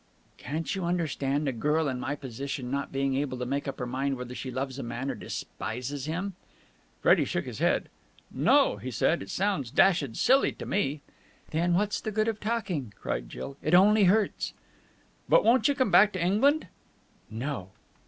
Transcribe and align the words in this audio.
"Can't 0.39 0.73
you 0.73 0.83
understand 0.83 1.47
a 1.47 1.51
girl 1.51 1.87
in 1.87 1.99
my 1.99 2.15
position 2.15 2.71
not 2.71 2.91
being 2.91 3.13
able 3.15 3.37
to 3.37 3.45
make 3.45 3.67
up 3.67 3.77
her 3.77 3.85
mind 3.85 4.17
whether 4.17 4.33
she 4.33 4.49
loves 4.49 4.79
a 4.79 4.81
man 4.81 5.11
or 5.11 5.13
despises 5.13 6.07
him?" 6.07 6.33
Freddie 7.03 7.23
shook 7.23 7.45
his 7.45 7.59
head. 7.59 7.87
"No," 8.31 8.77
he 8.77 8.89
said. 8.89 9.21
"It 9.21 9.29
sounds 9.29 9.69
dashed 9.69 10.15
silly 10.15 10.53
to 10.53 10.65
me!" 10.65 11.01
"Then 11.51 11.75
what's 11.75 12.01
the 12.01 12.09
good 12.09 12.27
of 12.27 12.39
talking?" 12.39 12.93
cried 12.99 13.29
Jill. 13.29 13.57
"It 13.61 13.75
only 13.75 14.05
hurts." 14.05 14.53
"But 15.29 15.45
won't 15.45 15.67
you 15.67 15.75
come 15.75 15.91
back 15.91 16.13
to 16.13 16.23
England?" 16.25 16.65
"No." 17.29 17.69